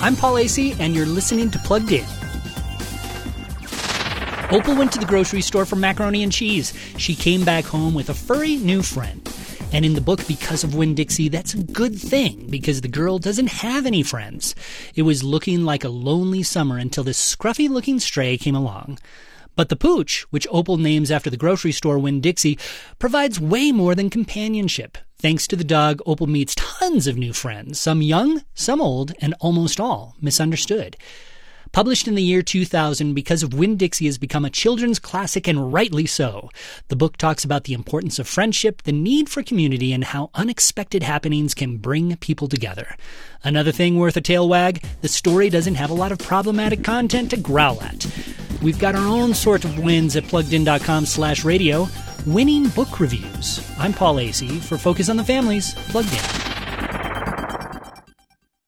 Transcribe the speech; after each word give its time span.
I'm 0.00 0.14
Paul 0.14 0.34
Asay, 0.34 0.78
and 0.78 0.94
you're 0.94 1.06
listening 1.06 1.50
to 1.50 1.58
Plugged 1.58 1.90
In. 1.90 2.06
Opal 4.52 4.76
went 4.76 4.92
to 4.92 5.00
the 5.00 5.06
grocery 5.06 5.40
store 5.40 5.66
for 5.66 5.74
macaroni 5.74 6.22
and 6.22 6.30
cheese. 6.30 6.72
She 6.96 7.16
came 7.16 7.44
back 7.44 7.64
home 7.64 7.94
with 7.94 8.08
a 8.08 8.14
furry 8.14 8.56
new 8.56 8.80
friend. 8.82 9.20
And 9.72 9.84
in 9.84 9.94
the 9.94 10.00
book, 10.00 10.24
Because 10.28 10.62
of 10.62 10.76
Winn 10.76 10.94
Dixie, 10.94 11.28
that's 11.28 11.52
a 11.52 11.64
good 11.64 11.98
thing 11.98 12.46
because 12.48 12.80
the 12.80 12.88
girl 12.88 13.18
doesn't 13.18 13.48
have 13.48 13.86
any 13.86 14.04
friends. 14.04 14.54
It 14.94 15.02
was 15.02 15.24
looking 15.24 15.64
like 15.64 15.82
a 15.82 15.88
lonely 15.88 16.44
summer 16.44 16.78
until 16.78 17.02
this 17.02 17.36
scruffy 17.36 17.68
looking 17.68 17.98
stray 17.98 18.38
came 18.38 18.54
along. 18.54 19.00
But 19.56 19.68
the 19.68 19.76
pooch, 19.76 20.26
which 20.30 20.46
Opal 20.52 20.76
names 20.76 21.10
after 21.10 21.28
the 21.28 21.36
grocery 21.36 21.72
store 21.72 21.98
Winn 21.98 22.20
Dixie, 22.20 22.56
provides 23.00 23.40
way 23.40 23.72
more 23.72 23.96
than 23.96 24.10
companionship. 24.10 24.96
Thanks 25.20 25.48
to 25.48 25.56
the 25.56 25.64
dog, 25.64 26.00
Opal 26.06 26.28
meets 26.28 26.54
tons 26.54 27.08
of 27.08 27.16
new 27.16 27.32
friends, 27.32 27.80
some 27.80 28.02
young, 28.02 28.42
some 28.54 28.80
old, 28.80 29.14
and 29.20 29.34
almost 29.40 29.80
all 29.80 30.14
misunderstood. 30.20 30.96
Published 31.72 32.06
in 32.06 32.14
the 32.14 32.22
year 32.22 32.40
2000, 32.40 33.14
Because 33.14 33.42
of 33.42 33.52
Winn 33.52 33.76
Dixie 33.76 34.06
has 34.06 34.16
become 34.16 34.44
a 34.44 34.50
children's 34.50 35.00
classic 35.00 35.48
and 35.48 35.72
rightly 35.72 36.06
so. 36.06 36.50
The 36.86 36.94
book 36.94 37.16
talks 37.16 37.44
about 37.44 37.64
the 37.64 37.72
importance 37.72 38.20
of 38.20 38.28
friendship, 38.28 38.82
the 38.82 38.92
need 38.92 39.28
for 39.28 39.42
community, 39.42 39.92
and 39.92 40.04
how 40.04 40.30
unexpected 40.34 41.02
happenings 41.02 41.52
can 41.52 41.78
bring 41.78 42.16
people 42.18 42.46
together. 42.46 42.94
Another 43.42 43.72
thing 43.72 43.96
worth 43.96 44.16
a 44.16 44.20
tail 44.20 44.48
wag, 44.48 44.84
the 45.00 45.08
story 45.08 45.50
doesn't 45.50 45.74
have 45.74 45.90
a 45.90 45.94
lot 45.94 46.12
of 46.12 46.20
problematic 46.20 46.84
content 46.84 47.30
to 47.30 47.36
growl 47.36 47.82
at. 47.82 48.06
We've 48.62 48.78
got 48.78 48.94
our 48.94 49.08
own 49.08 49.34
sort 49.34 49.64
of 49.64 49.80
wins 49.80 50.14
at 50.14 50.24
pluggedin.com 50.24 51.06
slash 51.06 51.44
radio, 51.44 51.88
winning 52.26 52.68
book 52.68 53.00
reviews. 53.00 53.60
I'm 53.78 53.92
Paul 53.92 54.16
Asay 54.16 54.60
for 54.60 54.78
Focus 54.78 55.08
on 55.08 55.16
the 55.16 55.24
Family's, 55.24 55.74
Plugged 55.74 56.12
In. 56.12 56.57